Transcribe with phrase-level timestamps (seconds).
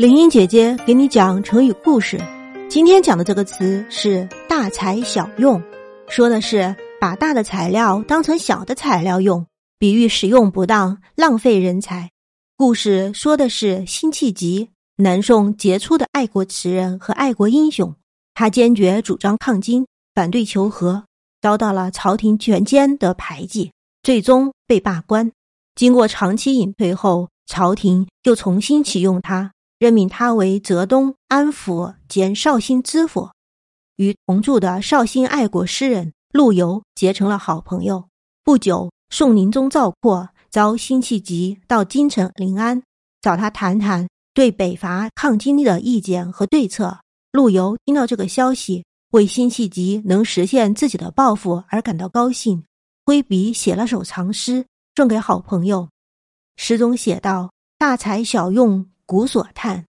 [0.00, 2.18] 林英姐姐给你讲成语故事。
[2.70, 5.62] 今天讲的这个词是“大材小用”，
[6.08, 9.44] 说的是把大的材料当成小的材料用，
[9.78, 12.08] 比喻使用不当，浪费人才。
[12.56, 17.94] 故事说的是辛弃疾，南宋杰出的爱国词人和爱国英雄。
[18.32, 21.04] 他坚决主张抗金，反对求和，
[21.42, 23.70] 遭到了朝廷权奸的排挤，
[24.02, 25.30] 最终被罢官。
[25.74, 29.52] 经过长期隐退后，朝廷又重新启用他。
[29.80, 33.30] 任命他为浙东安抚兼绍兴知府，
[33.96, 38.04] 与同住的绍兴爱国诗人陆游结成了好朋友。
[38.44, 42.82] 不久，宋宁宗赵括召辛弃疾到京城临安，
[43.22, 46.98] 找他谈谈对北伐抗金的意见和对策。
[47.32, 52.62] 陆游听到这个消息，为辛弃疾能实现自己的抱负而感到高兴，
[53.06, 55.88] 挥笔写了首长诗送给好朋友。
[56.56, 59.86] 诗中写道：“大材小用。”古所叹，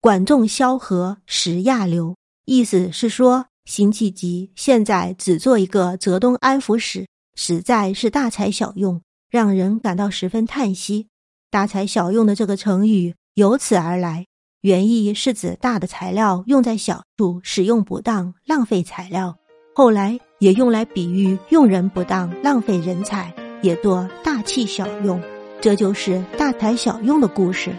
[0.00, 2.14] 管仲萧何时亚流。
[2.44, 11.08] 意思是说，辛弃疾现在只做一个浙东安抚使，实在是大材小用，让人感到十分叹息。
[11.50, 14.24] 大材小用的这个成语由此而来，
[14.60, 19.36] 原意是指大的材料用在小处，使用不当，浪费材料。
[19.74, 25.20] 后来也用来比喻用人不当，浪费人才，也多大器小用。
[25.60, 27.74] 这就是大材小用的故事。